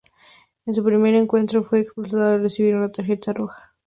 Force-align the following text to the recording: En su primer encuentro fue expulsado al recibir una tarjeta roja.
En 0.65 0.73
su 0.73 0.83
primer 0.83 1.13
encuentro 1.13 1.63
fue 1.63 1.81
expulsado 1.81 2.29
al 2.33 2.41
recibir 2.41 2.73
una 2.75 2.91
tarjeta 2.91 3.33
roja. 3.33 3.75